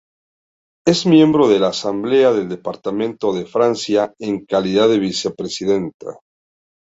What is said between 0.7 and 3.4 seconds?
Es miembro de la Asamblea de Departamentos